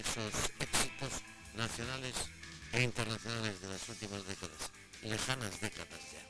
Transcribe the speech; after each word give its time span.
esos 0.00 0.32
éxitos 0.58 1.12
nacionales 1.54 2.14
e 2.72 2.82
internacionales 2.82 3.60
de 3.60 3.68
las 3.68 3.88
últimas 3.88 4.26
décadas, 4.26 4.70
lejanas 5.02 5.60
décadas 5.60 6.00
ya. 6.12 6.22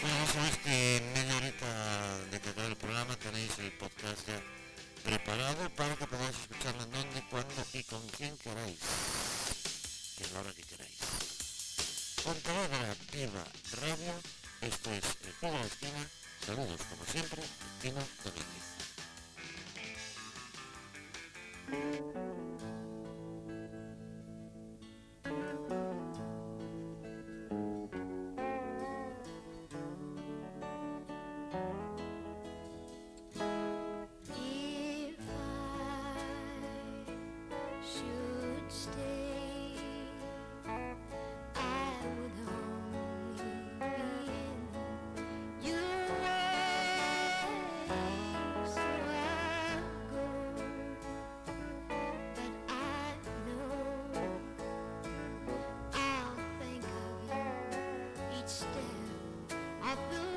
Bueno, 0.00 0.16
ya 0.18 0.32
sabéis 0.32 0.56
que 0.58 0.96
en 0.96 1.12
media 1.12 1.36
horita 1.36 2.18
de 2.30 2.40
que 2.40 2.48
acabe 2.50 2.66
el 2.68 2.76
programa 2.76 3.16
tenéis 3.16 3.56
el 3.58 3.70
podcast 3.78 4.26
ya 4.26 4.42
preparado 5.04 5.70
para 5.76 5.94
que 5.94 6.06
podáis 6.06 6.36
escucharlo 6.36 6.82
en 6.82 6.90
donde, 6.90 7.22
cuándo 7.30 7.66
y 7.72 7.82
con 7.84 8.08
quien 8.08 8.36
queráis. 8.38 8.80
Y 10.18 10.24
en 10.24 10.34
la 10.34 10.40
hora 10.40 10.52
que 10.54 10.62
queráis. 10.62 10.98
Pontevedra 12.24 12.96
Viva 13.12 13.44
Radio, 13.78 14.14
esto 14.60 14.90
es 14.90 15.04
El 15.22 15.32
Juego 15.34 15.58
de 15.58 15.66
Esquina. 15.66 16.08
Saludos 16.46 16.80
como 16.90 17.04
siempre, 17.06 17.42
Tino 17.80 18.02
step 59.92 60.12
of 60.12 60.31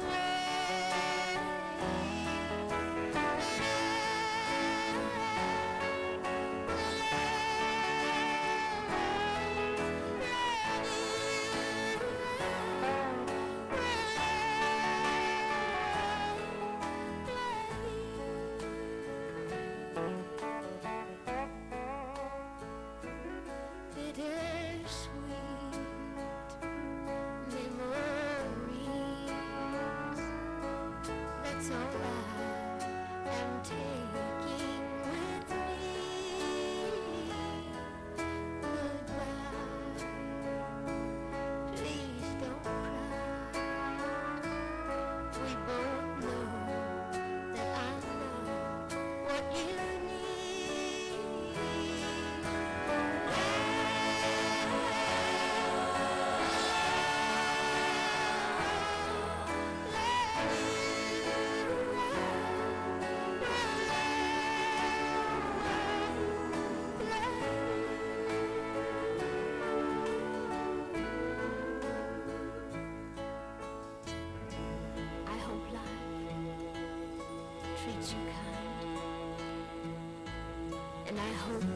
and 81.16 81.24
I 81.24 81.34
hope 81.34 81.62
that 81.62 81.70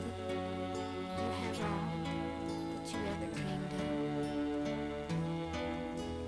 you 1.18 1.28
have 1.40 1.60
all 1.64 1.88
that 2.76 2.88
you 2.92 3.00
ever 3.08 3.30
dreamed 3.36 3.74
of, 3.74 3.88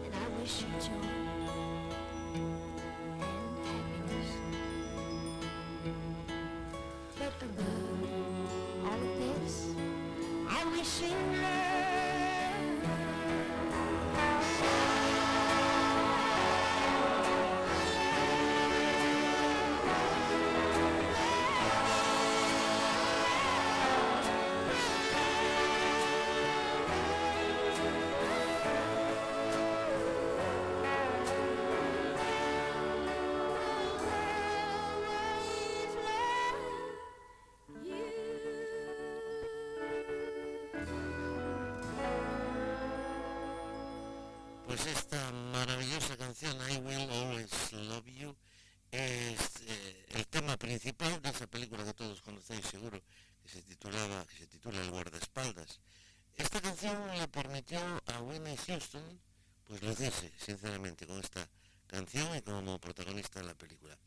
and 0.05 0.13
I 0.15 0.25
wish 0.39 0.55
you 0.61 0.67
joy 0.79 1.11
and 2.35 2.55
happiness. 3.67 4.31
But 7.19 7.35
above 7.43 8.11
all 8.85 8.93
of 8.93 9.13
this, 9.19 9.55
I 10.49 10.51
wish 10.71 10.93
you 11.01 11.30
Houston, 58.71 59.19
pues 59.65 59.81
lucirse, 59.81 60.31
sinceramente, 60.37 61.05
con 61.05 61.19
esta 61.19 61.47
canción 61.87 62.35
y 62.35 62.41
como 62.41 62.79
protagonista 62.79 63.39
en 63.39 63.47
la 63.47 63.53
película. 63.53 63.97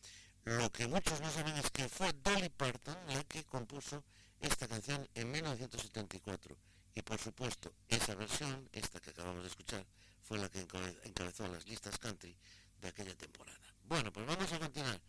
Lo 0.45 0.71
que 0.73 0.87
muchos 0.87 1.21
no 1.21 1.31
saben 1.31 1.57
es 1.57 1.71
que 1.71 1.89
fue 1.89 2.13
Dolly 2.23 2.49
Parton 2.51 2.97
la 3.09 3.23
que 3.25 3.45
compuso 3.45 4.05
esta 4.41 4.67
canción 4.69 5.07
en 5.15 5.31
1974 5.31 6.57
y 6.95 7.03
por 7.03 7.19
supuesto 7.19 7.73
esa 7.89 8.15
versión, 8.15 8.69
esta 8.73 9.01
que 9.01 9.11
acabamos 9.11 9.43
de 9.43 9.49
escuchar, 9.49 9.85
fue 10.23 10.39
la 10.39 10.49
que 10.49 10.67
encabe- 10.67 10.97
encabezó 11.05 11.47
las 11.49 11.67
listas 11.67 11.99
country 11.99 12.37
de 12.81 12.89
aquella 12.89 13.15
temporada. 13.17 13.59
Bueno, 13.85 14.13
pues 14.13 14.27
vamos 14.27 14.51
a 14.53 14.59
continuar 14.59 15.01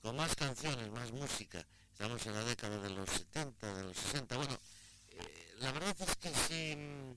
con 0.00 0.16
más 0.16 0.34
canciones, 0.34 0.90
más 0.90 1.12
música. 1.12 1.64
Estamos 1.92 2.24
en 2.26 2.34
la 2.34 2.44
década 2.44 2.78
de 2.80 2.90
los 2.90 3.08
70, 3.10 3.74
de 3.74 3.82
los 3.84 3.96
60. 3.96 4.36
Bueno, 4.36 4.58
eh, 5.10 5.54
la 5.58 5.70
verdad 5.72 5.96
es 6.00 6.16
que 6.16 6.34
si, 6.34 6.76
mm, 6.76 7.16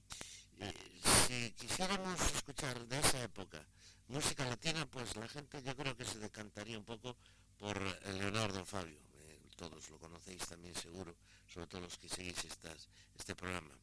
si 1.28 1.52
quisiéramos 1.52 2.20
escuchar 2.34 2.86
de 2.88 3.00
esa 3.00 3.22
época 3.24 3.66
música 4.08 4.46
latina, 4.46 4.86
pues 4.86 5.16
la 5.16 5.28
gente 5.28 5.62
yo 5.64 5.76
creo 5.76 5.96
que 5.96 6.06
se 6.06 6.20
decantaría 6.20 6.78
un 6.78 6.86
poco 6.86 7.18
por 7.58 7.78
eh, 7.78 8.14
Leonardo 8.14 8.66
Fabio. 8.66 9.00
Eh, 9.14 9.40
todos 9.56 9.90
lo 9.90 9.98
conocéis 10.00 10.46
también 10.48 10.76
seguro, 10.76 11.16
sobre 11.48 11.68
todo 11.68 11.82
los 11.82 11.98
que 11.98 12.08
seguís 12.08 12.46
estas, 12.46 12.88
este 13.16 13.36
programa. 13.36 13.78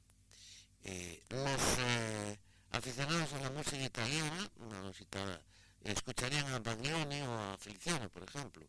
Eh, 0.85 1.23
los 1.31 1.79
eh, 1.79 2.39
aficionados 2.71 3.33
a 3.33 3.41
la 3.41 3.51
música 3.51 3.83
italiana, 3.83 4.51
una 4.57 4.83
música, 4.83 5.41
escucharían 5.83 6.47
a 6.53 6.59
Baglioni 6.59 7.21
o 7.23 7.53
a 7.53 7.59
Feliciano, 7.59 8.09
por 8.09 8.23
ejemplo. 8.23 8.67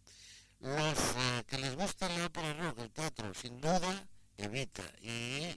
Los 0.60 0.98
eh, 0.98 1.44
que 1.48 1.58
les 1.58 1.76
gusta 1.76 2.08
la 2.10 2.26
ópera 2.26 2.54
rock, 2.54 2.80
el 2.80 2.92
teatro, 2.92 3.34
sin 3.34 3.60
duda, 3.60 4.08
Evita. 4.38 4.84
Y 5.02 5.54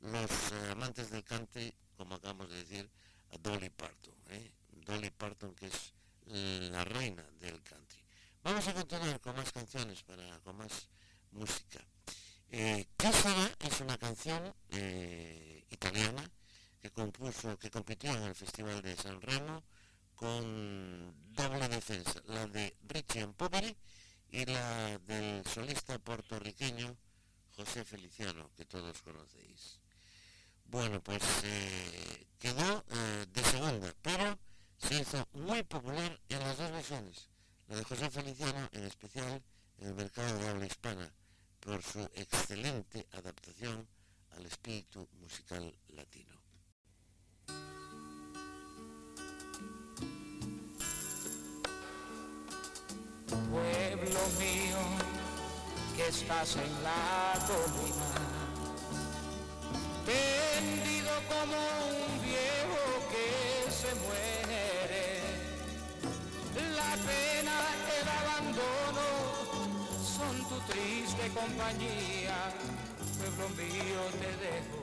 los 0.00 0.30
eh, 0.52 0.70
amantes 0.72 1.10
del 1.10 1.24
country, 1.24 1.74
como 2.02 2.16
acabamos 2.16 2.50
de 2.50 2.56
decir, 2.56 2.90
a 3.30 3.38
Dolly 3.38 3.70
Parton. 3.70 4.14
¿eh? 4.30 4.52
Dolly 4.72 5.10
Parton, 5.10 5.54
que 5.54 5.66
es 5.66 5.92
la 6.26 6.84
reina 6.84 7.22
del 7.38 7.62
country. 7.62 8.02
Vamos 8.42 8.66
a 8.66 8.74
continuar 8.74 9.20
con 9.20 9.36
más 9.36 9.52
canciones, 9.52 10.02
para, 10.02 10.40
con 10.40 10.56
más 10.56 10.88
música. 11.30 11.78
Eh, 12.50 12.84
es 13.60 13.80
una 13.80 13.96
canción 13.98 14.52
eh, 14.70 15.64
italiana 15.70 16.28
que 16.80 16.90
compuso, 16.90 17.56
que 17.56 17.70
compitió 17.70 18.10
en 18.10 18.24
el 18.24 18.34
Festival 18.34 18.82
de 18.82 18.96
San 18.96 19.20
Remo 19.20 19.62
con 20.16 21.14
doble 21.32 21.68
defensa, 21.68 22.20
la 22.26 22.48
de 22.48 22.76
Richie 22.88 23.28
Poveri 23.28 23.76
y 24.28 24.44
la 24.46 24.98
del 24.98 25.46
solista 25.46 26.00
puertorriqueño 26.00 26.96
José 27.52 27.84
Feliciano, 27.84 28.50
que 28.56 28.64
todos 28.64 29.00
conocéis. 29.02 29.81
Bueno, 30.64 31.02
pues 31.02 31.22
eh, 31.44 32.26
quedó 32.38 32.84
eh, 32.90 33.26
de 33.32 33.44
segunda, 33.44 33.94
pero 34.02 34.38
se 34.78 35.00
hizo 35.00 35.28
muy 35.32 35.62
popular 35.62 36.20
en 36.28 36.38
las 36.40 36.58
dos 36.58 36.70
versiones. 36.70 37.28
La 37.68 37.76
de 37.76 37.84
José 37.84 38.10
Feliciano, 38.10 38.68
en 38.72 38.84
especial 38.84 39.42
en 39.78 39.88
el 39.88 39.94
mercado 39.94 40.38
de 40.38 40.48
habla 40.48 40.66
hispana, 40.66 41.12
por 41.60 41.82
su 41.82 42.00
excelente 42.14 43.06
adaptación 43.12 43.86
al 44.30 44.46
espíritu 44.46 45.08
musical 45.20 45.74
latino. 45.88 46.42
Pueblo 53.28 54.20
mío, 54.38 54.78
que 55.96 56.08
estás 56.08 56.56
en 56.56 56.82
la 56.82 57.34
colina, 57.46 58.41
tendido 60.04 61.12
como 61.28 61.58
un 61.88 62.22
viejo 62.22 62.82
que 63.12 63.70
se 63.70 63.94
muere, 64.04 65.06
la 66.76 66.92
pena, 67.08 67.56
el 67.98 68.08
abandono 68.20 69.06
son 70.02 70.34
tu 70.48 70.58
triste 70.72 71.24
compañía, 71.34 72.38
pueblo 73.18 73.48
mío 73.50 74.02
te 74.20 74.30
dejo 74.44 74.82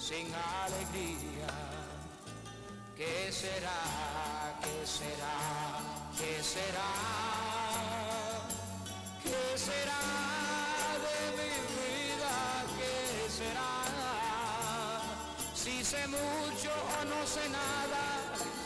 sin 0.00 0.26
alegría. 0.34 1.52
¿Qué 2.96 3.32
será? 3.32 4.54
¿Qué 4.62 4.86
será? 4.86 5.36
¿Qué 6.16 6.42
será? 6.42 6.90
¿Qué 9.22 9.58
será 9.58 10.02
de 11.04 11.18
mi 11.38 11.52
vida? 11.74 12.34
¿Qué 12.78 13.30
será? 13.30 13.73
Si 15.64 15.82
sé 15.82 16.06
mucho 16.08 16.72
o 17.00 17.04
no 17.06 17.26
sé 17.26 17.48
nada, 17.48 18.04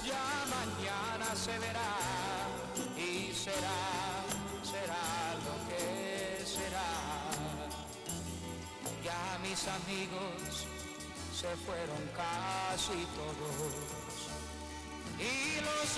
ya 0.05 0.45
mañana 0.51 1.33
se 1.37 1.57
verá 1.61 1.95
y 2.97 3.33
será, 3.33 4.27
será 4.65 5.07
lo 5.47 5.55
que 5.69 6.45
será. 6.45 6.91
Ya 9.05 9.39
mis 9.45 9.63
amigos 9.79 10.67
se 11.41 11.55
fueron 11.65 12.03
casi 12.17 13.07
todos 13.15 13.71
y 15.21 15.61
los 15.69 15.91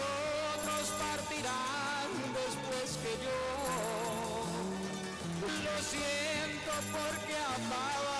otros 0.53 0.85
partirán 1.01 2.11
después 2.41 2.99
que 3.03 3.13
yo. 3.25 3.41
Lo 5.65 5.77
siento 5.83 6.73
porque 6.93 7.37
amaba 7.57 8.20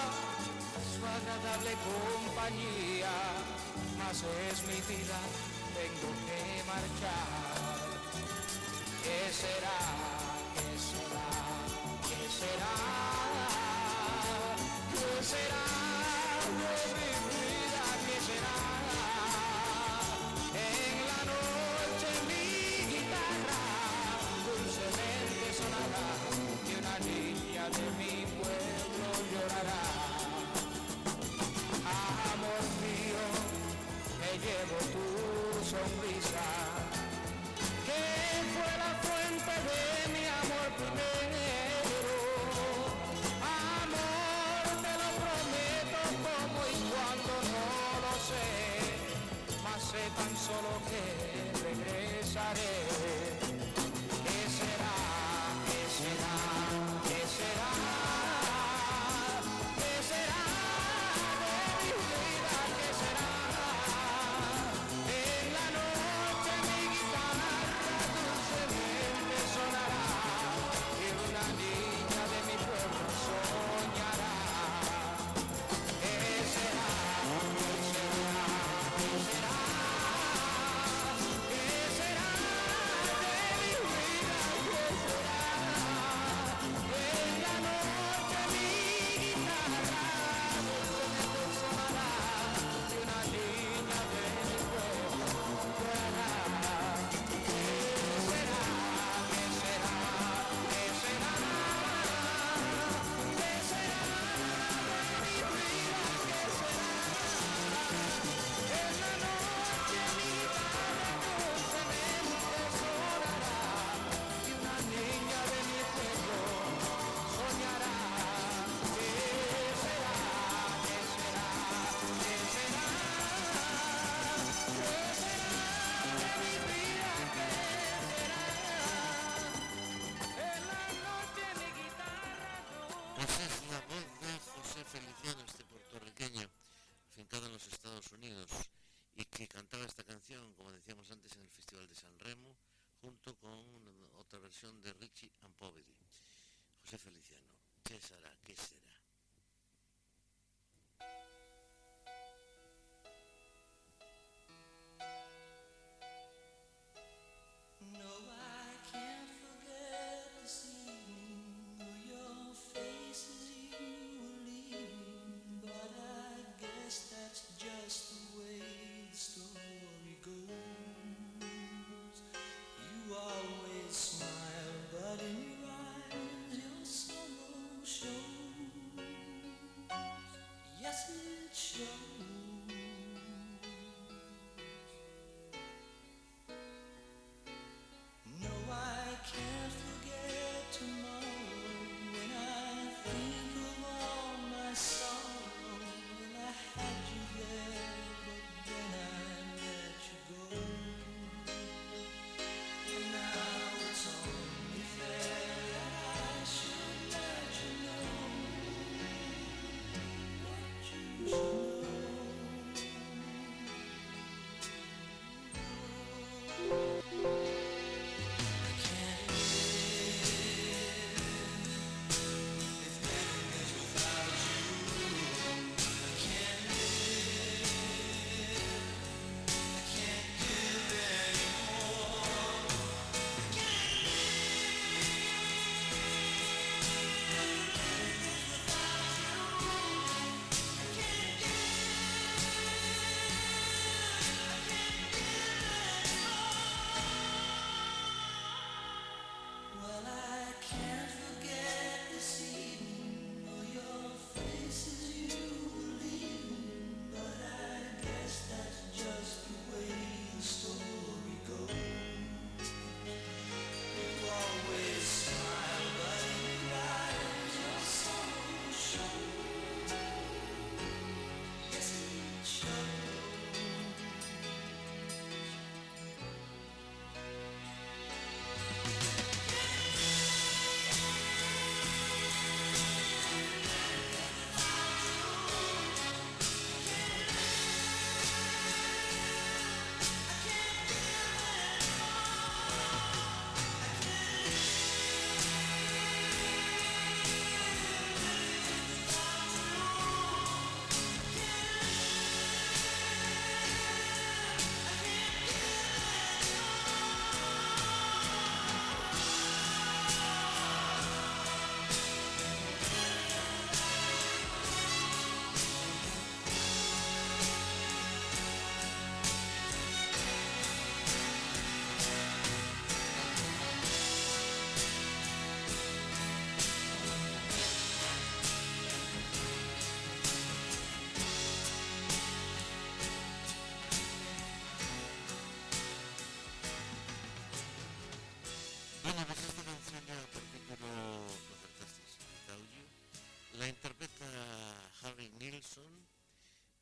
agradable 1.17 1.73
compañía, 1.91 3.15
mas 3.99 4.19
es 4.23 4.59
mi 4.69 4.81
vida, 4.91 5.19
tengo 5.77 6.11
que 6.27 6.41
marchar. 6.71 7.91
¿Qué 9.03 9.21
será? 9.33 9.81
¿Qué 10.55 10.69
será? 10.89 11.31
¿Qué 12.07 12.21
será? 12.39 13.30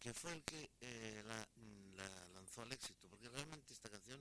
Que 0.08 0.14
fue 0.14 0.32
el 0.32 0.42
que 0.42 0.70
eh, 0.80 1.22
la, 1.26 1.36
la 1.98 2.28
lanzó 2.32 2.62
al 2.62 2.72
éxito, 2.72 3.06
porque 3.10 3.28
realmente 3.28 3.74
esta 3.74 3.90
canción 3.90 4.18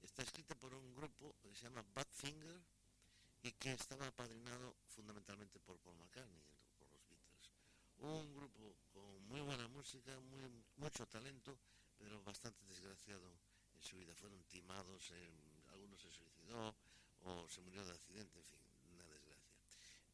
está 0.00 0.22
escrita 0.22 0.54
por 0.54 0.72
un 0.72 0.94
grupo 0.94 1.34
que 1.42 1.52
se 1.56 1.64
llama 1.64 1.84
Badfinger 1.92 2.62
y 3.42 3.50
que 3.50 3.72
estaba 3.72 4.06
apadrinado 4.06 4.76
fundamentalmente 4.86 5.58
por 5.58 5.76
Paul 5.80 5.96
McCartney, 5.96 6.40
por 6.78 6.88
los 6.92 7.02
Beatles. 7.08 7.50
Un 7.98 8.32
grupo 8.32 8.76
con 8.92 9.26
muy 9.26 9.40
buena 9.40 9.66
música, 9.66 10.16
mucho 10.76 11.04
talento, 11.08 11.58
pero 11.98 12.22
bastante 12.22 12.64
desgraciado 12.66 13.28
en 13.74 13.82
su 13.82 13.96
vida. 13.96 14.14
Fueron 14.14 14.40
timados, 14.44 15.12
algunos 15.72 16.00
se 16.00 16.12
suicidó 16.12 16.76
o 17.22 17.48
se 17.48 17.60
murió 17.60 17.84
de 17.84 17.90
accidente, 17.90 18.38
en 18.38 18.44
fin, 18.44 18.60
una 18.92 19.08
desgracia. 19.08 19.50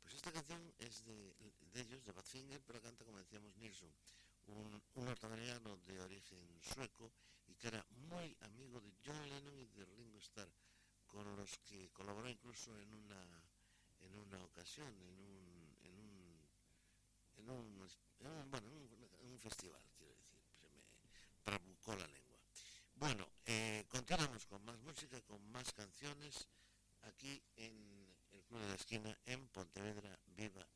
Pues 0.00 0.14
esta 0.14 0.32
canción 0.32 0.72
es 0.78 1.04
de, 1.04 1.34
ellos, 1.74 2.02
de 2.06 2.12
Badfinger, 2.12 2.62
pero 2.62 2.80
canta, 2.80 3.04
como 3.04 3.18
decíamos, 3.18 3.54
Nilsson, 3.58 3.92
un, 4.50 4.82
un 4.94 5.04
norteamericano 5.04 5.76
de 5.78 6.00
origen 6.00 6.60
sueco 6.62 7.12
y 7.46 7.54
que 7.54 7.68
era 7.68 7.84
muy 8.08 8.36
amigo 8.42 8.80
de 8.80 8.92
John 9.04 9.28
Lennon 9.28 9.58
y 9.58 9.66
de 9.66 9.84
Ringo 9.86 10.18
Starr, 10.18 10.48
con 11.06 11.24
los 11.36 11.58
que 11.58 11.90
colaboró 11.90 12.28
incluso 12.28 12.78
en 12.80 12.92
una 12.94 13.42
en 14.00 14.16
una 14.16 14.42
ocasión, 14.44 14.88
en 15.02 15.20
un 15.20 15.76
en 15.82 15.98
un 15.98 16.48
en 17.36 17.50
un, 17.50 17.88
en 18.20 18.26
un- 18.26 18.50
bueno, 18.50 18.68
en 18.68 19.30
un, 19.32 19.38
festival, 19.40 19.82
quiero 19.96 20.12
decir, 20.14 20.38
se 20.60 20.66
me 20.68 20.82
trabucó 21.42 21.96
la 21.96 22.06
lengua. 22.06 22.38
Bueno, 22.96 23.26
eh, 23.46 23.86
continuamos 23.88 24.44
con 24.46 24.62
más 24.66 24.78
música, 24.80 25.18
con 25.22 25.42
más 25.50 25.72
canciones, 25.72 26.46
aquí 27.02 27.42
en 27.56 28.14
el 28.32 28.42
Club 28.44 28.60
de 28.60 28.68
la 28.68 28.74
Esquina, 28.74 29.18
en 29.24 29.48
Pontevedra 29.48 30.18
Viva 30.26 30.66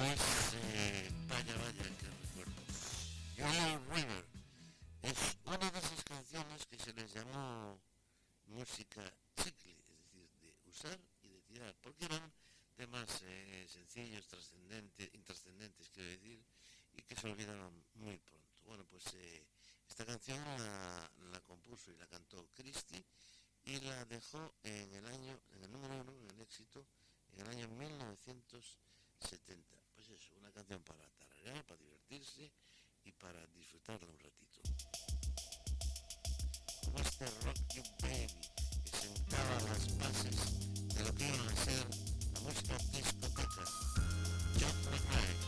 Pues 0.00 0.16
eh, 0.54 1.12
vaya, 1.28 1.54
vaya, 1.58 1.84
que 1.98 2.08
recuerdo. 2.08 2.62
Yellow 3.36 3.84
es 5.02 5.36
una 5.44 5.70
de 5.70 5.78
esas 5.78 6.02
canciones 6.04 6.64
que 6.64 6.78
se 6.78 6.94
les 6.94 7.12
llamó 7.12 7.78
música 8.46 9.02
chicle, 9.36 9.76
es 9.90 9.98
decir, 9.98 10.30
de 10.40 10.56
usar 10.70 10.98
y 11.20 11.28
de 11.28 11.42
tirar, 11.42 11.76
porque 11.82 12.06
eran 12.06 12.32
temas 12.76 13.20
eh, 13.26 13.66
sencillos, 13.68 14.26
trascendentes, 14.26 15.10
intrascendentes, 15.12 15.90
quiero 15.90 16.08
decir, 16.08 16.42
y 16.94 17.02
que 17.02 17.14
se 17.14 17.30
olvidaron 17.30 17.84
muy 17.96 18.16
pronto. 18.16 18.62
Bueno, 18.64 18.86
pues 18.88 19.04
eh, 19.12 19.44
esta 19.86 20.06
canción 20.06 20.42
la 21.30 21.40
compuso 21.40 21.90
y 21.90 21.96
la 21.96 22.06
cantó 22.06 22.48
Christie 22.54 23.04
y 23.64 23.78
la 23.80 24.02
dejó 24.06 24.54
en 24.62 24.94
el 24.94 25.04
año, 25.04 25.38
en 25.52 25.64
el 25.64 25.70
número 25.70 26.00
uno, 26.00 26.12
en 26.12 26.30
el 26.30 26.40
éxito, 26.40 26.86
en 27.34 27.40
el 27.40 27.50
año 27.50 27.68
1970. 27.68 29.79
Canción 30.60 30.82
para 30.82 31.08
tararear, 31.16 31.64
para 31.64 31.80
divertirse 31.80 32.52
y 33.04 33.12
para 33.12 33.46
disfrutarla 33.46 34.10
un 34.10 34.18
ratito. 34.18 34.60
Como 36.84 36.98
este 36.98 37.24
Rock 37.24 37.56
You 37.74 37.82
Baby, 38.02 38.42
que 38.84 38.90
sentaba 38.98 39.54
las 39.70 39.96
bases 39.96 40.94
de 40.94 41.02
lo 41.02 41.14
que 41.14 41.28
iba 41.28 41.50
a 41.50 41.56
ser 41.56 41.86
la 42.34 42.40
música 42.40 42.76
discoteca. 42.92 43.64
John 44.60 44.76
McRae. 44.84 45.39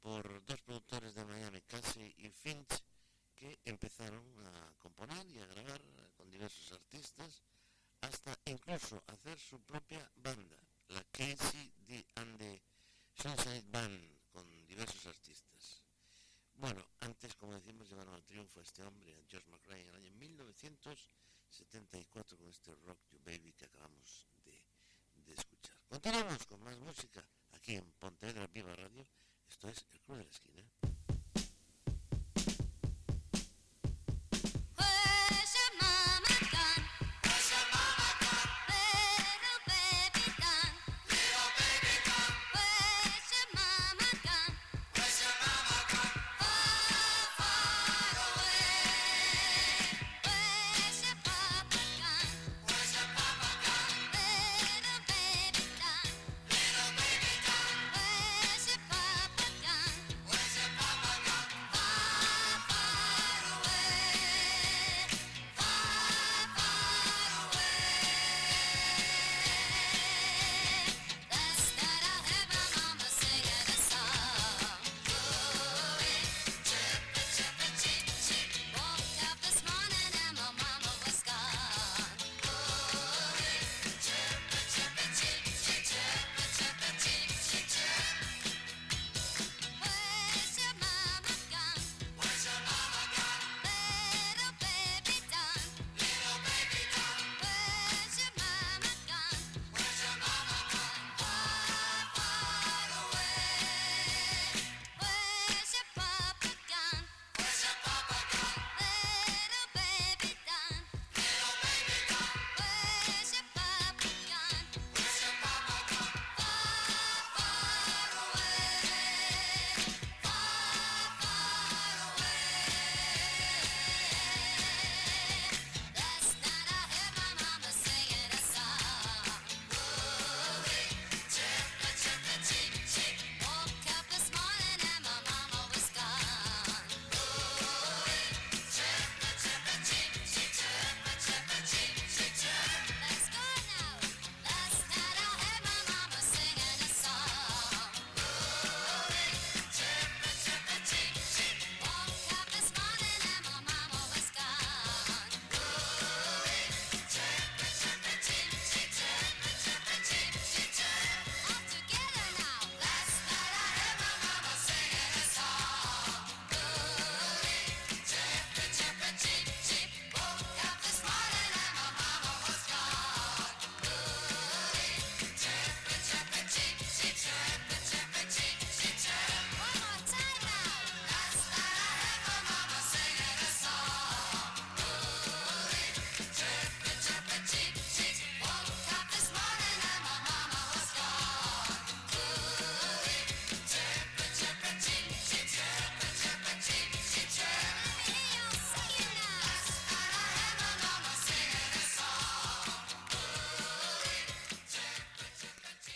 por 0.00 0.44
dos 0.44 0.60
productores 0.62 1.14
de 1.14 1.24
Miami, 1.24 1.60
Cassie 1.62 2.14
y 2.18 2.28
Finch, 2.30 2.82
que 3.34 3.58
empezaron 3.64 4.22
a 4.46 4.72
componer 4.78 5.26
y 5.28 5.40
a 5.40 5.46
grabar 5.46 5.80
con 6.16 6.30
diversos 6.30 6.70
artistas, 6.72 7.42
hasta 8.00 8.38
incluso 8.46 9.02
hacer 9.06 9.38
su 9.38 9.60
propia 9.60 10.10
banda, 10.16 10.56
la 10.88 11.04
Casey 11.04 11.72
D 11.86 12.04
and 12.16 12.36
the 12.38 12.60
Sunshine 13.14 13.70
Band, 13.70 14.18
con 14.32 14.66
diversos 14.66 15.06
artistas. 15.06 15.82
Bueno, 16.54 16.84
antes, 17.00 17.36
como 17.36 17.52
decimos, 17.54 17.88
llevaron 17.88 18.14
al 18.14 18.24
triunfo 18.24 18.58
a 18.60 18.62
este 18.62 18.84
hombre, 18.84 19.14
a 19.14 19.24
George 19.28 19.48
McRae, 19.50 19.80
en 19.80 19.88
el 19.88 19.96
año 19.96 20.12
1974 20.12 22.36
con 22.36 22.48
este 22.48 22.74
Rock 22.86 23.00
You 23.10 23.18
Baby 23.24 23.54
que 23.54 23.64
acabamos 23.66 24.26
de, 24.44 24.62
de 25.24 25.32
escuchar. 25.34 25.76
Continuamos 25.88 26.46
con 26.46 26.62
más 26.62 26.78
música. 26.78 27.24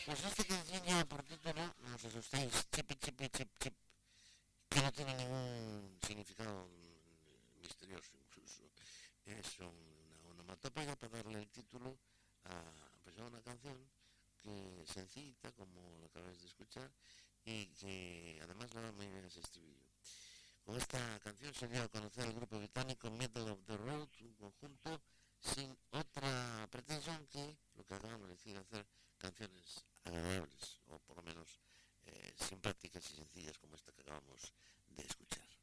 Pues 0.05 0.23
esta 0.23 0.45
canción 0.45 1.09
por 1.09 1.23
título, 1.23 1.65
no 1.81 1.95
os 1.97 2.05
asustéis, 2.05 2.53
chip, 2.71 2.93
chip, 3.01 3.17
chip, 3.33 3.51
chip, 3.59 3.75
que 4.69 4.83
no 4.83 4.93
tiene 4.93 5.15
ningún 5.15 5.99
significado 6.07 6.69
misterioso 7.57 8.13
incluso. 8.15 8.65
Es 9.25 9.59
una 9.61 10.29
onomatopeya 10.29 10.95
para 10.97 11.17
darle 11.17 11.39
el 11.39 11.49
título 11.49 11.97
a 12.45 12.53
pues, 13.03 13.17
una 13.17 13.41
canción 13.41 13.79
que 14.43 14.85
sencillita, 14.85 15.51
como 15.53 15.81
lo 15.99 16.05
acabáis 16.05 16.39
de 16.39 16.49
escuchar, 16.49 16.91
y 17.47 17.69
que 17.69 18.39
además 18.43 18.75
le 18.75 18.83
da 18.83 18.93
muy 18.93 19.09
bien 19.09 19.25
ese 19.25 19.41
estribillo. 19.41 19.89
Con 20.67 20.77
esta 20.77 21.19
canción 21.21 21.55
se 21.55 21.67
dio 21.67 21.83
a 21.83 21.89
conocer 21.89 22.27
el 22.27 22.35
grupo 22.35 22.59
británico 22.59 23.11
Method 23.11 23.49
of 23.49 23.65
the 23.65 23.77
Road, 23.79 24.09
un 24.21 24.35
conjunto 24.35 25.01
sin 25.41 25.75
otra 25.93 26.69
pretensión 26.71 27.27
que 27.29 27.57
lo 27.75 27.87
que 27.87 27.95
acabamos 27.95 28.29
de 28.29 28.35
decir, 28.35 28.59
hacer 28.59 28.87
canciones 29.25 29.87
agradables, 30.05 30.83
o 30.89 30.99
por 30.99 31.17
lo 31.17 31.23
menos 31.23 31.59
eh, 32.05 32.35
simpáticas 32.37 33.11
y 33.11 33.17
sencillas 33.17 33.59
como 33.59 33.75
esta 33.75 33.91
que 33.93 34.03
acabamos 34.03 34.53
de 34.89 35.03
escuchar. 35.03 35.54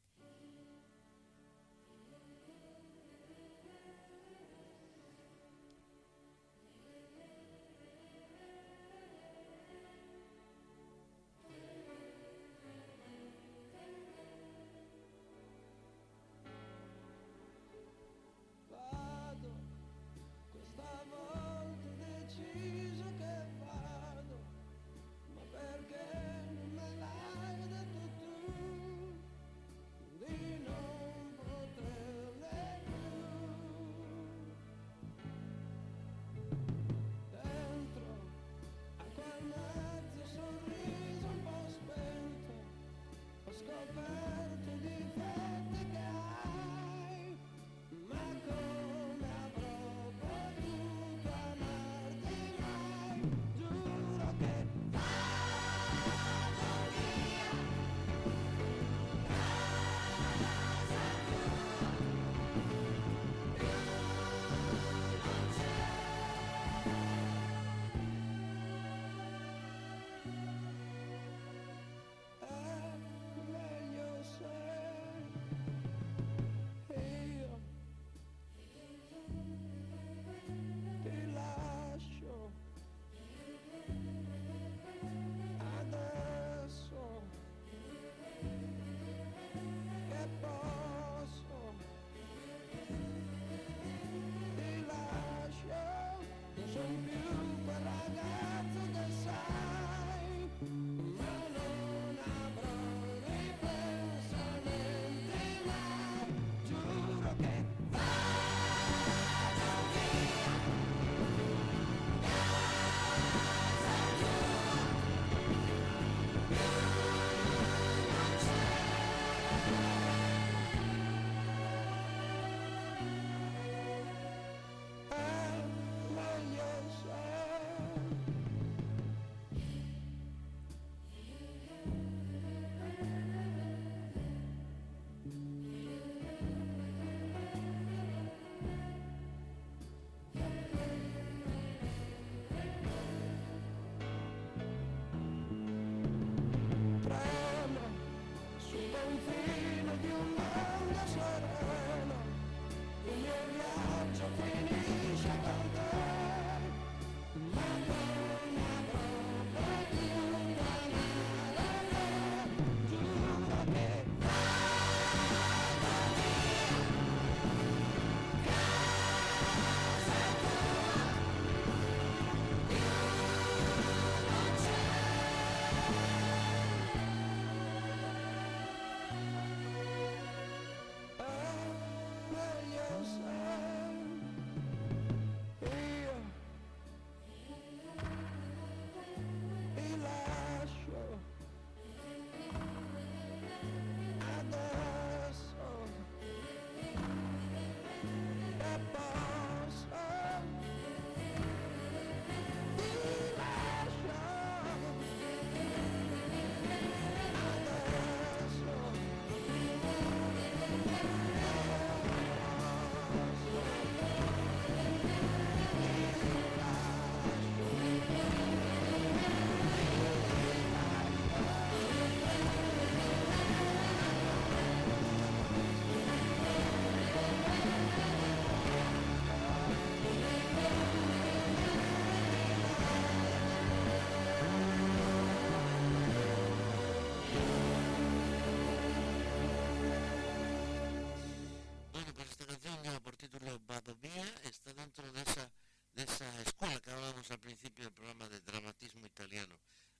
Bobia 243.28 244.34
está 244.42 244.72
dentro 244.72 245.10
de 245.12 245.22
esa, 245.22 245.48
de 245.94 246.02
esa 246.02 246.42
escuela 246.42 246.80
que 246.80 246.90
hablábamos 246.90 247.30
al 247.30 247.38
principio 247.38 247.84
del 247.84 247.92
programa 247.92 248.28
de 248.28 248.40
dramatismo 248.40 249.06
italiano, 249.06 249.54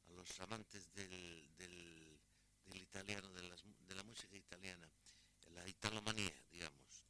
a 0.08 0.12
los 0.12 0.40
amantes 0.40 0.92
del, 0.92 1.56
del, 1.56 2.18
del 2.66 2.82
italiano, 2.82 3.32
de, 3.32 3.42
las, 3.44 3.62
de 3.87 3.94
la 3.94 4.02
música 4.02 4.37
italiana, 4.37 4.90
la 5.54 5.68
italomanía, 5.68 6.35
digamos. 6.50 7.04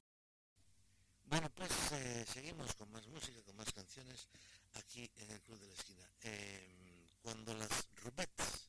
Bueno, 1.24 1.48
pues 1.54 1.70
eh, 1.92 2.26
seguimos 2.30 2.74
con 2.74 2.92
más 2.92 3.06
música, 3.06 3.42
con 3.42 3.56
más 3.56 3.72
canciones 3.72 4.28
aquí 4.74 5.10
en 5.16 5.30
el 5.30 5.40
Club 5.40 5.60
de 5.60 5.66
la 5.66 5.74
Esquina. 5.74 6.10
Eh, 6.20 7.08
cuando 7.22 7.54
las 7.54 7.86
Rubettes, 8.02 8.68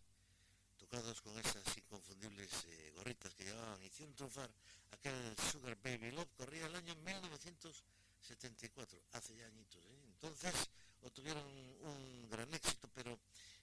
tocados 0.78 1.22
con 1.22 1.38
esas 1.40 1.78
inconfundibles 1.78 2.50
eh, 2.68 2.94
gorritas 2.96 3.34
que 3.36 3.44
llevaban, 3.44 3.84
hicieron 3.84 4.16
triunfar 4.16 4.50
aquel 5.04 5.36
Sugar 5.52 5.78
Baby 5.84 6.12
Love, 6.12 6.30
corría 6.38 6.66
el 6.66 6.76
año 6.76 6.96
1974, 6.96 9.02
hace 9.12 9.36
ya 9.36 9.46
añitos. 9.48 9.84
¿eh? 9.84 10.00
Entonces 10.06 10.54
obtuvieron 11.02 11.46
un 11.46 12.30
gran 12.30 12.54
éxito, 12.54 12.90
pero 12.94 13.20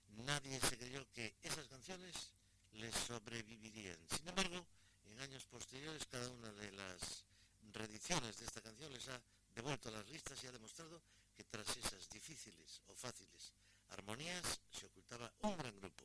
nadie 0.09 0.61
se 0.61 0.77
creyó 0.77 1.11
que 1.11 1.37
esas 1.43 1.67
canciones 1.69 2.35
les 2.73 2.95
sobrevivirían. 2.95 3.97
Sin 4.15 4.29
embargo, 4.29 4.67
en 5.07 5.19
años 5.21 5.47
posteriores, 5.47 6.05
cada 6.11 6.29
una 6.29 6.53
de 6.53 6.73
las 6.73 7.25
reediciones 7.73 8.39
de 8.39 8.45
esta 8.45 8.61
canción 8.61 8.93
les 8.93 9.09
ha 9.09 9.19
devuelto 9.55 9.89
a 9.89 9.93
las 9.93 10.07
listas 10.11 10.45
y 10.45 10.47
ha 10.47 10.53
demostrado 10.53 11.01
que 11.35 11.45
tras 11.45 11.75
esas 11.75 12.07
difíciles 12.11 12.83
o 12.89 12.95
fáciles 12.95 13.55
armonías 13.89 14.61
se 14.71 14.85
ocultaba 14.85 15.33
un 15.41 15.57
gran 15.57 15.75
grupo. 15.81 16.05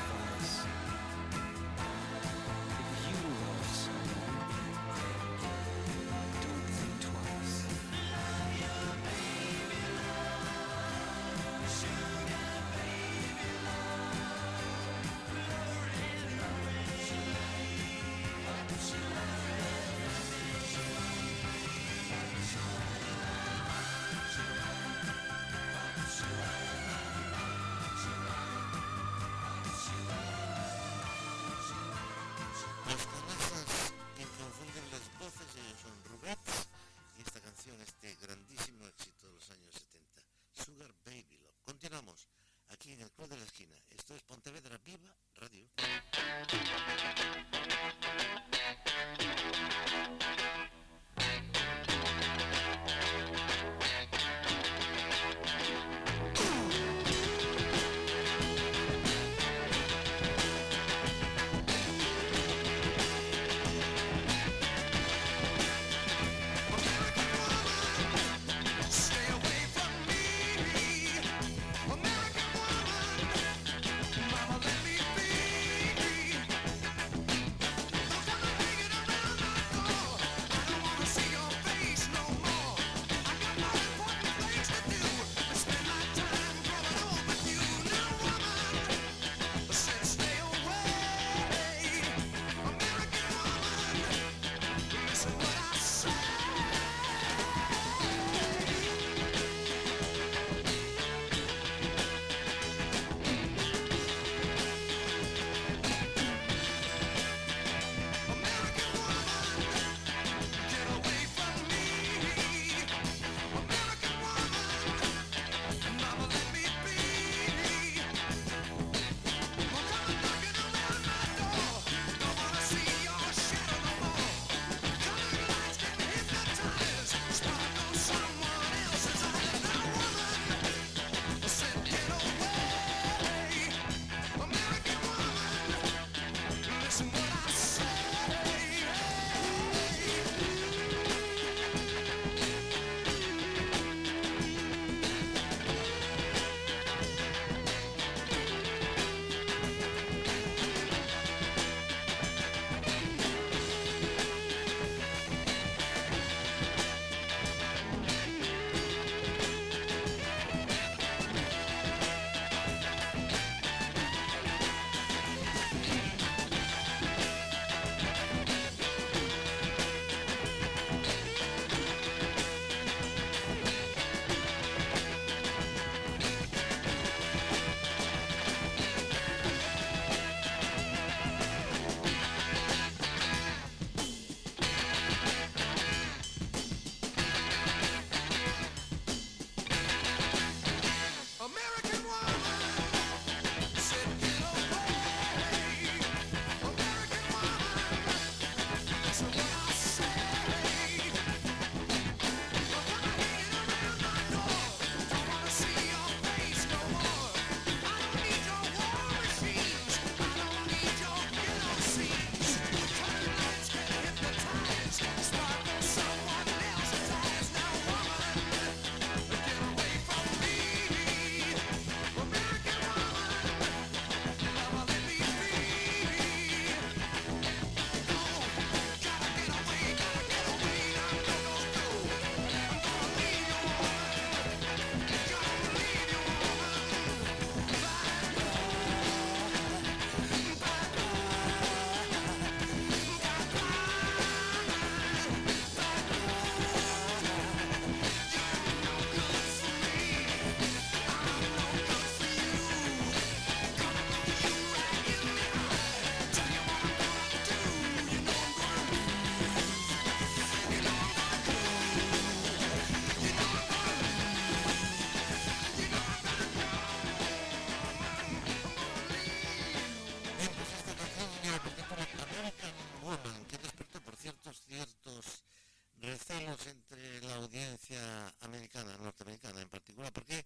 entre 276.47 277.21
la 277.21 277.35
audiencia 277.35 278.33
americana, 278.41 278.97
norteamericana 278.97 279.61
en 279.61 279.69
particular, 279.69 280.11
porque 280.11 280.45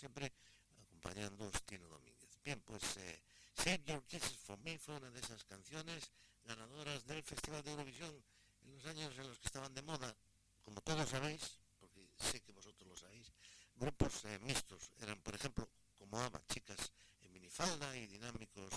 siempre, 0.00 0.32
acompañando 0.82 1.46
a 1.46 1.50
Tino 1.68 1.86
Domínguez. 1.86 2.40
Bien, 2.42 2.58
pues 2.62 2.96
eh, 2.96 3.22
Save 3.54 3.82
Your 3.84 4.02
Kisses 4.06 4.38
for 4.38 4.58
Me 4.60 4.78
fue 4.78 4.96
una 4.96 5.10
de 5.10 5.20
esas 5.20 5.44
canciones 5.44 6.10
ganadoras 6.42 7.06
del 7.06 7.22
Festival 7.22 7.62
de 7.62 7.72
Eurovisión 7.72 8.24
en 8.62 8.72
los 8.72 8.86
años 8.86 9.12
en 9.18 9.28
los 9.28 9.38
que 9.38 9.46
estaban 9.46 9.74
de 9.74 9.82
moda, 9.82 10.16
como 10.64 10.80
todos 10.80 11.06
sabéis, 11.06 11.58
porque 11.78 12.08
sé 12.16 12.40
que 12.40 12.52
vosotros 12.52 12.88
lo 12.88 12.96
sabéis, 12.96 13.30
grupos 13.76 14.24
eh, 14.24 14.38
mixtos. 14.38 14.90
Eran, 15.00 15.20
por 15.20 15.34
ejemplo, 15.34 15.68
como 15.98 16.18
ABBA, 16.18 16.46
chicas 16.46 16.92
en 17.20 17.32
minifalda 17.34 17.94
y 17.94 18.06
dinámicos 18.06 18.72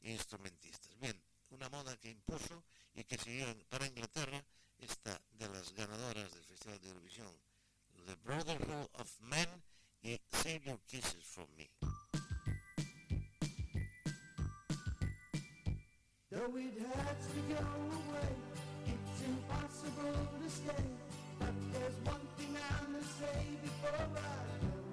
instrumentistas. 0.00 0.98
Bien, 0.98 1.22
una 1.50 1.68
moda 1.68 1.96
que 1.98 2.10
impuso 2.10 2.64
y 2.94 3.04
que 3.04 3.16
siguió 3.16 3.46
para 3.68 3.86
Inglaterra 3.86 4.44
esta 4.78 5.20
de 5.30 5.48
las 5.50 5.72
ganadoras 5.72 6.34
del 6.34 6.44
Festival 6.44 6.80
de 6.80 6.88
Eurovisión, 6.88 7.32
The 8.06 8.16
Brotherhood 8.16 8.88
of 8.94 9.20
Men 9.20 9.62
Save 10.44 10.66
Your 10.66 10.78
Kisses 10.92 11.14
for 11.22 11.46
Me. 11.56 11.70
Though 16.30 16.58
it 16.58 16.82
hurts 16.82 17.26
to 17.28 17.40
go 17.48 17.60
away, 17.64 18.28
it's 18.84 19.22
impossible 19.24 20.28
to 20.42 20.50
stay. 20.50 20.84
But 21.38 21.54
there's 21.72 21.94
one 22.04 22.20
thing 22.36 22.56
I 22.58 22.92
must 22.92 23.18
say 23.20 23.46
before 23.62 23.96
I 23.96 24.04
go. 24.04 24.83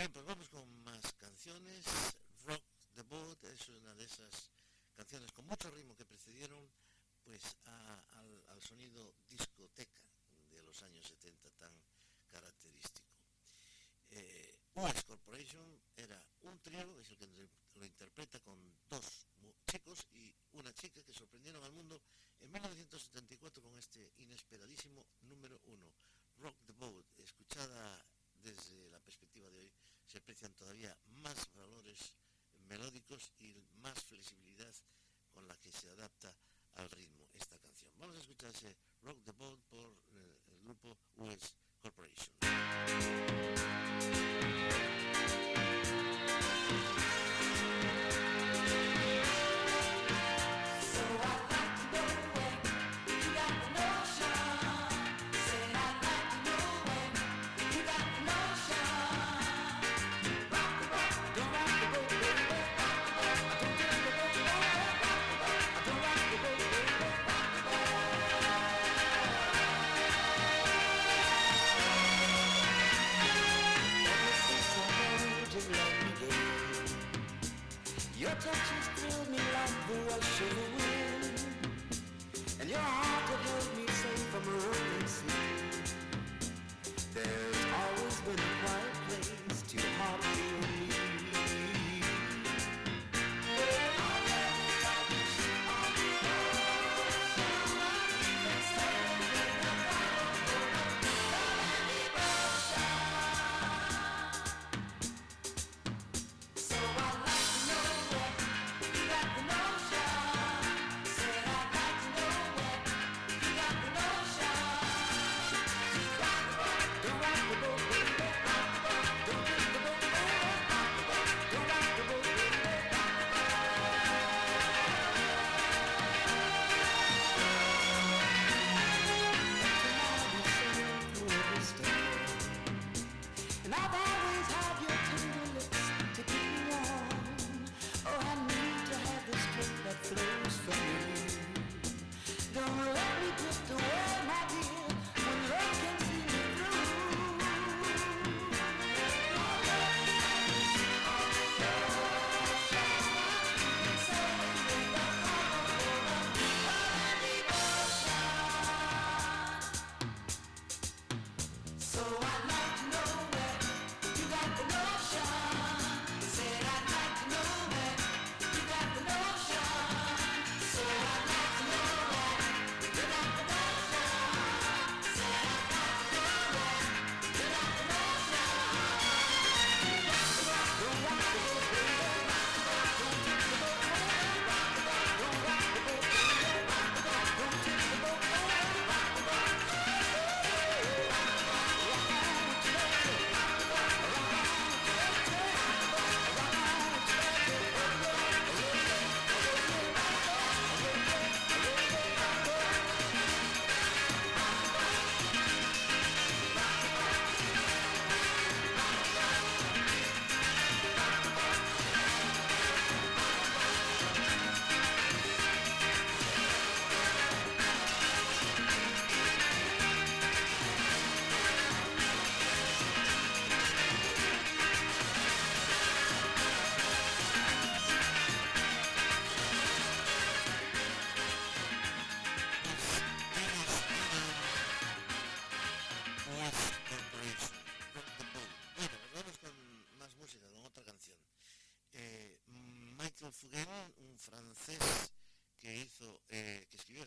Bien, 0.00 0.12
pues 0.14 0.24
vamos 0.24 0.48
con 0.48 0.82
más 0.82 1.12
canciones. 1.18 1.84
Rock 2.46 2.64
the 2.94 3.02
Boat 3.02 3.44
es 3.44 3.68
una 3.68 3.94
de 3.96 4.04
esas 4.04 4.50
canciones 4.96 5.30
con 5.32 5.44
mucho 5.44 5.70
ritmo 5.72 5.94
que 5.94 6.06
precedieron 6.06 6.58
pues 7.22 7.42
al, 7.66 8.62
sonido 8.62 9.12
discoteca 9.28 10.00
de 10.52 10.62
los 10.62 10.82
años 10.84 11.06
70 11.06 11.50
tan 11.50 11.70
característico. 12.30 13.10
Eh, 14.12 14.58
US 14.76 15.04
Corporation 15.04 15.82
era 15.94 16.18
un 16.44 16.58
trío, 16.60 16.98
es 16.98 17.10
el 17.10 17.18
que 17.18 17.28
lo 17.74 17.84
interpreta 17.84 18.40
con 18.40 18.56
dos 18.88 19.26
chicos 19.70 20.06
y 20.12 20.34
una 20.52 20.72
chica 20.72 21.02
que 21.02 21.12
sorprendieron 21.12 21.62
al 21.62 21.72
mundo 21.72 22.00
en 22.40 22.50
1974 22.50 23.62
con 23.62 23.76
este 23.76 24.14
inesperadísimo 24.16 25.04
número 25.28 25.60
uno, 25.64 25.92
Rock 26.38 26.56
the 26.64 26.72
Boat, 26.72 27.04
escuchada 27.18 28.02
desde 28.42 28.90
la 28.90 28.98
perspectiva 29.00 29.50
de 29.50 29.58
hoy, 29.58 29.70
se 30.10 30.18
aprecian 30.18 30.52
todavía 30.54 30.96
más 31.22 31.52
valores 31.54 32.16
melódicos 32.66 33.32
y 33.38 33.54
más 33.80 34.02
flexibilidad 34.02 34.74
con 35.32 35.46
la 35.46 35.54
que 35.58 35.70
se 35.70 35.88
adapta 35.90 36.34
al 36.74 36.90
ritmo 36.90 37.28
esta 37.34 37.58
canción. 37.60 37.92
Vamos 37.96 38.16
a 38.16 38.20
escuchar 38.20 38.50
ese 38.50 38.76
Rock 39.02 39.22
the 39.24 39.32
Boat 39.32 39.60
por 39.68 39.96
eh, 40.12 40.42
el 40.48 40.58
grupo 40.62 40.98
US 41.16 41.54
Corporation. 41.80 42.28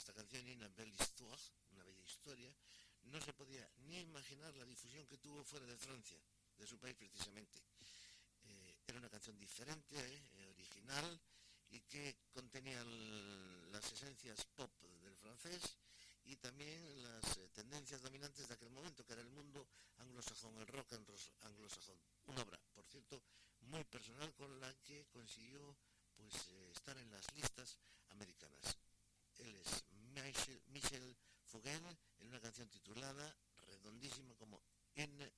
Esta 0.04 0.12
canción 0.14 0.43
Una 0.49 0.68
belle 0.68 0.97
histoire, 0.99 1.41
una 1.72 1.84
bella 1.86 2.04
historia, 2.04 2.54
no 3.04 3.22
se 3.22 3.32
podía 3.32 3.66
ni 3.88 4.01
imaginar 4.01 4.54
la 4.58 4.66
difusión 4.66 5.08
que 5.08 5.18
tuvo 5.18 5.45
fuera 5.45 5.66
de 5.66 5.78
Francia, 5.78 6.20
de 6.58 6.68
su 6.68 6.78
país 6.78 6.93
precisamente. 6.97 7.62
Eh, 8.43 8.76
era 8.86 8.99
una 8.99 9.10
canción 9.10 9.39
diferente, 9.39 9.95
eh, 9.95 10.47
original 10.49 11.22
y 11.70 11.80
que 11.84 12.18
contenía 12.34 12.84
las 12.84 13.93
esencias 13.93 14.43
pop 14.54 14.70
del 15.01 15.16
francés 15.16 15.62
y 16.26 16.36
también 16.36 17.01
las 17.01 17.38
eh, 17.38 17.47
tendencias 17.54 18.01
dominantes 18.01 18.45
de 18.49 18.56
aquel 18.56 18.72
momento, 18.72 19.06
que 19.06 19.14
era 19.14 19.22
el 19.22 19.30
mundo 19.30 19.66
anglosajón, 19.99 20.58
el 20.58 20.68
rock 20.68 20.91
anglos- 20.91 21.32
anglosajón. 21.43 21.97
Una 22.26 22.41
obra, 22.41 22.60
por 22.74 22.86
cierto, 22.88 23.24
muy 23.62 23.86
personal 23.86 24.34
con 24.34 24.60
la 24.60 24.74
que 24.84 25.06
consiguió 25.14 25.78
pues 26.18 26.36
estar 26.76 26.97
en 26.97 27.10
las 27.10 27.34
listas 27.36 27.78
americanas. 28.10 28.76
Él 29.39 29.56
es 29.56 29.84
Michel, 30.24 30.61
Michel 30.67 31.17
en 32.19 32.30
una 32.30 32.39
canción 32.39 32.69
titulada 32.69 33.36
redondísima 33.67 34.34
como 34.36 34.63
belle 34.95 35.34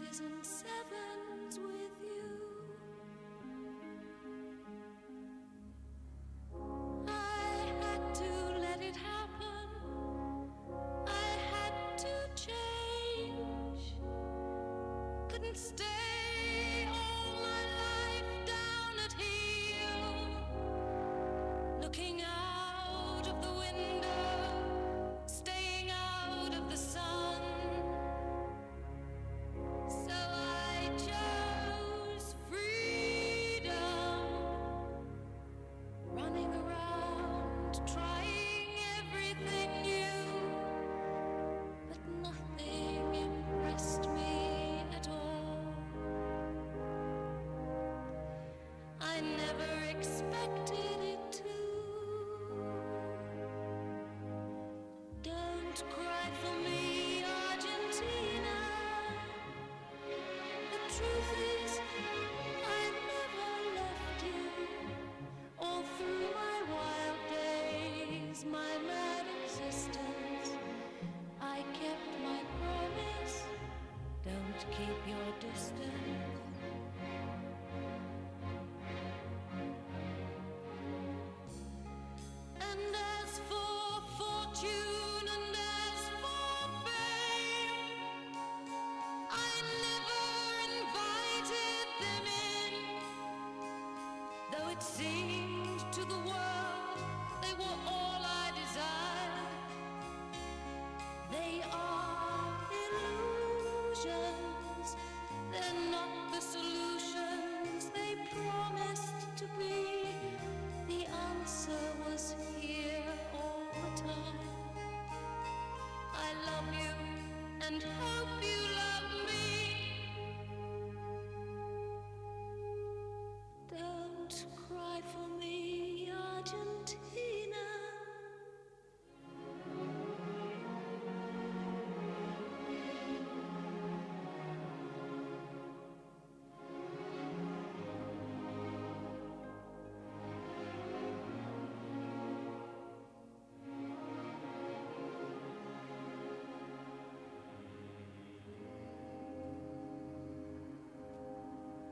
sixes 0.00 0.20
and 0.20 0.44
sevens 0.44 1.58
with 1.58 1.96
you. 2.02 2.24
I 7.08 7.10
had 7.80 8.14
to 8.14 8.58
let 8.58 8.82
it 8.82 8.96
happen. 8.96 9.68
I 11.06 11.10
had 11.52 11.98
to 11.98 12.28
change. 12.36 13.94
Couldn't 15.28 15.56
stay. 15.56 15.99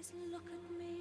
is 0.00 0.12
look 0.32 0.48
at 0.50 0.78
me. 0.78 0.99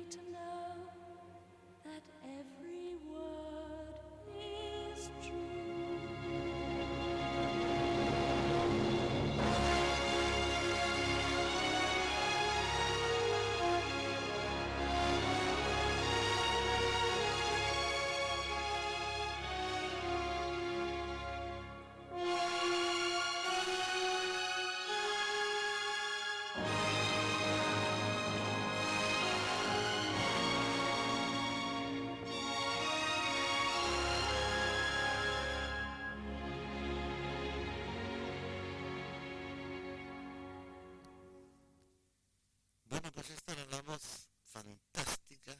Pues 43.19 43.31
esta 43.31 43.51
era 43.51 43.65
la 43.65 43.81
voz 43.81 44.29
fantástica 44.45 45.53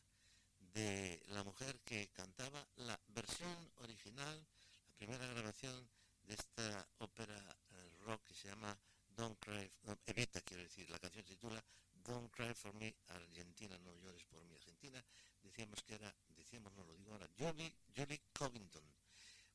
de 0.59 1.21
la 1.27 1.43
mujer 1.43 1.77
que 1.81 2.07
cantaba 2.07 2.65
la 2.77 2.97
versión 3.09 3.53
original, 3.79 4.47
la 4.87 4.95
primera 4.95 5.27
grabación 5.27 5.89
de 6.23 6.35
esta 6.35 6.87
ópera 6.99 7.35
eh, 7.71 7.97
rock 8.05 8.23
que 8.27 8.33
se 8.33 8.47
llama 8.47 8.79
Don't 9.09 9.37
Cry, 9.41 9.69
no, 9.83 9.99
Evita 10.05 10.39
quiero 10.39 10.63
decir, 10.63 10.89
la 10.89 10.99
canción 10.99 11.25
se 11.25 11.33
titula 11.33 11.61
Don't 11.91 12.31
Cry 12.31 12.53
for 12.53 12.73
Me 12.75 12.95
Argentina, 13.07 13.77
no 13.79 13.93
llores 13.97 14.23
por 14.23 14.41
mi 14.45 14.55
Argentina, 14.55 15.03
decíamos 15.43 15.83
que 15.83 15.95
era, 15.95 16.15
decíamos, 16.29 16.71
no 16.71 16.85
lo 16.85 16.95
digo 16.95 17.11
ahora, 17.11 17.27
Julie, 17.37 17.75
Julie 17.93 18.21
Covington. 18.31 18.85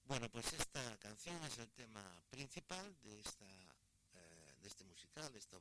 Bueno, 0.04 0.28
pues 0.28 0.52
esta 0.52 0.98
canción 0.98 1.42
es 1.44 1.56
el 1.56 1.70
tema 1.70 2.04
principal 2.28 3.00
de, 3.00 3.18
esta, 3.18 3.46
eh, 3.46 4.52
de 4.60 4.68
este 4.68 4.84
musical, 4.84 5.32
de 5.32 5.38
esta 5.38 5.56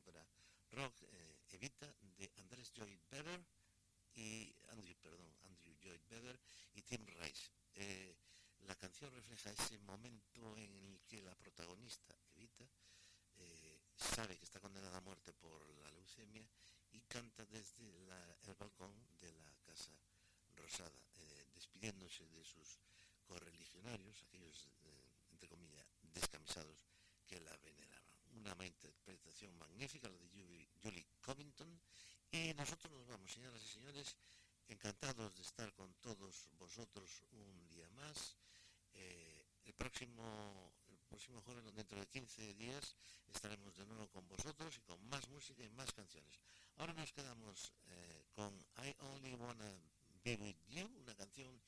a 9.46 9.52
ese 9.52 9.78
momento 9.80 10.58
en 10.58 10.74
el 10.86 11.02
que 11.08 11.22
la 11.22 11.36
protagonista, 11.36 12.16
Evita, 12.36 12.66
eh, 13.38 13.82
sabe 13.96 14.38
que 14.38 14.46
está 14.46 14.60
condenada 14.60 14.98
a 14.98 15.02
muerte 15.02 15.34
por 15.34 15.68
la 15.80 15.92
leucemia 15.92 16.46
y 16.92 17.02
canta 17.02 17.46
desde 17.46 17.88
el 17.88 18.08
balcón 18.58 18.94
de 19.20 19.32
la 19.34 19.52
Casa 19.66 19.92
Rosada, 20.56 21.00
eh, 21.16 21.48
despidiéndose 21.54 22.26
de 22.30 22.44
sus 22.44 22.80
correligionarios, 23.26 24.24
aquellos, 24.24 24.70
eh, 24.84 25.04
entre 25.32 25.50
comillas, 25.50 25.86
descamisados 26.02 26.86
que 27.26 27.40
la 27.42 27.56
veneraban. 27.58 28.16
Una 28.36 28.66
interpretación 28.66 29.58
magnífica, 29.58 30.08
la 30.08 30.18
de 30.18 30.68
Julie, 30.82 31.08
Covington. 31.22 31.82
Y 32.32 32.54
nosotros 32.54 32.92
nos 32.94 33.08
vamos, 33.08 33.32
señoras 33.32 33.62
y 33.64 33.68
señores, 33.68 34.16
encantados 34.68 35.36
de 35.36 35.42
estar 35.42 35.74
con 35.74 35.94
todos 35.96 36.50
vosotros 36.58 37.24
un 37.32 37.68
día 37.70 37.90
más 37.90 38.38
el 39.74 39.78
próximo 39.78 40.72
el 40.88 41.00
próximo 41.20 41.42
jueves, 41.42 41.74
dentro 41.76 42.00
de 42.00 42.06
15 42.08 42.54
días, 42.56 42.96
estaremos 43.34 43.76
de 43.76 43.86
nuevo 43.86 44.08
con 44.10 44.28
vosotros 44.28 44.76
y 44.78 44.82
con 44.82 45.04
más 45.10 45.28
música 45.30 45.64
y 45.64 45.70
más 45.70 45.92
canciones. 45.92 46.40
Ahora 46.78 46.94
nos 46.94 47.12
quedamos 47.12 47.74
eh, 47.90 48.26
con 48.36 48.54
I 48.84 48.96
Only 49.00 49.34
Wanna 49.36 49.72
Be 50.24 50.36
With 50.38 50.56
You, 50.70 50.88
una 51.02 51.14
canción, 51.16 51.62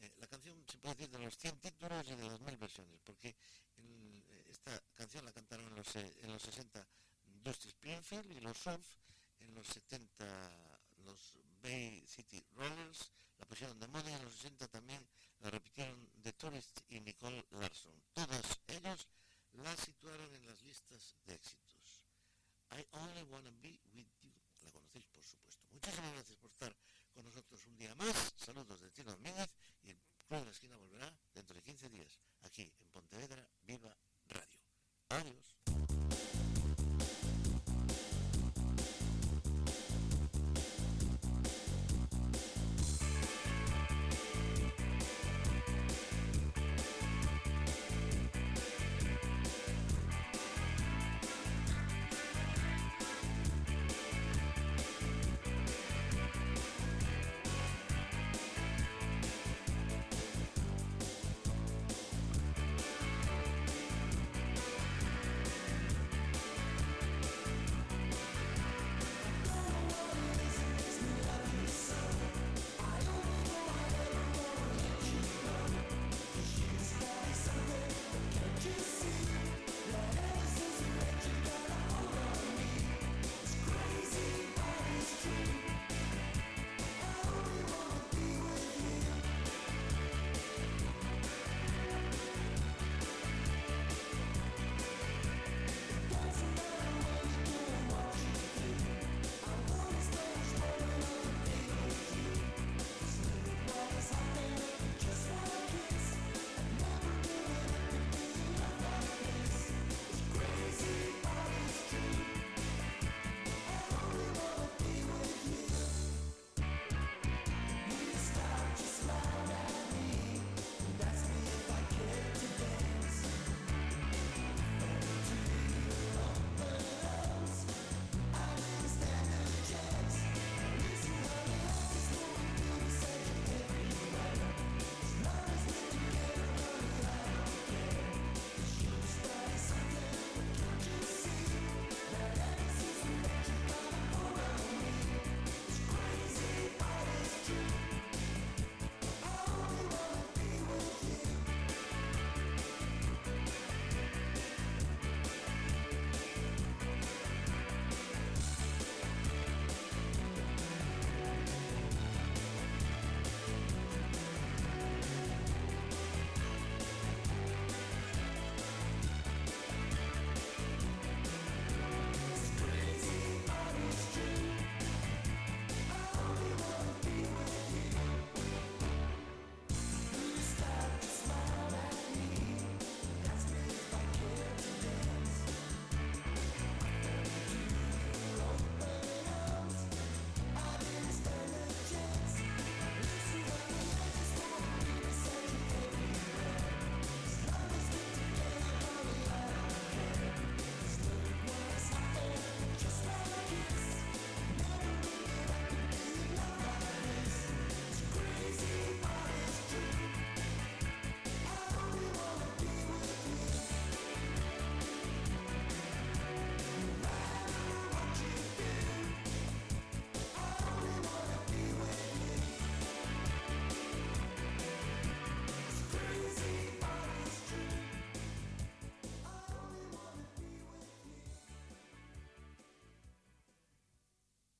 eh, 0.00 0.12
la 0.18 0.26
canción 0.26 0.62
se 0.70 0.76
puede 0.78 0.94
decir 0.96 1.10
de 1.10 1.18
los 1.24 1.36
100 1.38 1.58
títulos 1.60 2.06
y 2.08 2.14
de 2.16 2.26
las 2.26 2.40
mil 2.40 2.56
versiones, 2.56 3.00
porque 3.04 3.34
el- 3.76 4.24
eh, 4.28 4.46
esta 4.50 4.78
canción 4.94 5.24
la 5.24 5.32
cantaron 5.32 5.66
en 5.68 5.76
los, 5.76 5.96
eh, 5.96 6.12
en 6.22 6.32
los 6.32 6.42
60 6.42 6.86
Dusty 7.44 7.68
Springfield 7.68 8.30
y 8.32 8.40
los 8.40 8.58
Surf, 8.58 8.86
en 9.40 9.54
los 9.54 9.66
70 9.68 10.78
los 11.04 11.34
Bay 11.62 12.04
City 12.06 12.44
Rollers, 12.56 13.10
la 13.42 13.48
pusieron 13.48 13.76
de 13.80 13.88
moda 13.88 14.08
en 14.08 14.22
los 14.22 14.34
60 14.34 14.68
también 14.68 15.04
la 15.40 15.50
repitieron 15.50 15.98
The 16.22 16.32
Tourist 16.34 16.78
y 16.90 17.00
Nicole 17.00 17.44
Larson. 17.50 17.92
Todos 18.14 18.60
ellos 18.68 19.08
la 19.54 19.76
situaron 19.76 20.32
en 20.32 20.46
las 20.46 20.62
listas 20.62 21.16
de 21.26 21.34
éxitos. 21.34 22.02
I 22.70 22.86
Only 22.92 23.22
Wanna 23.24 23.50
Be 23.60 23.80
With 23.94 24.06
You. 24.22 24.32
La 24.62 24.70
conocéis, 24.70 25.06
por 25.08 25.24
supuesto. 25.24 25.66
Muchísimas 25.72 26.12
gracias 26.12 26.38
por 26.38 26.50
estar 26.52 26.72
con 27.12 27.24
nosotros 27.24 27.66
un 27.66 27.76
día 27.76 27.92
más. 27.96 28.32
Saludos 28.36 28.80
de 28.80 28.90
Tino 28.90 29.10
Domínguez 29.10 29.48
y 29.82 29.90
el 29.90 30.00
Club 30.28 30.38
de 30.38 30.44
la 30.44 30.50
Esquina 30.52 30.76
volverá 30.76 31.12
dentro 31.34 31.56
de 31.56 31.62
15 31.62 31.88
días 31.88 32.20
aquí 32.42 32.72
en 32.78 32.88
Pontevedra 32.90 33.44
Viva 33.64 33.92
Radio. 34.28 34.60
Adiós. 35.08 35.61